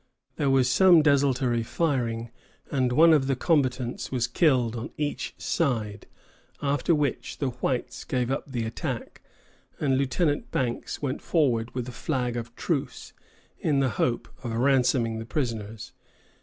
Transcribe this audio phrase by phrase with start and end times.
[0.37, 2.31] There was some desultory firing,
[2.71, 6.07] and one of the combatants was killed on each side,
[6.59, 9.21] after which the whites gave up the attack,
[9.79, 13.13] and Lieutenant Banks went forward with a flag of truce,
[13.59, 15.91] in the hope of ransoming the prisoners.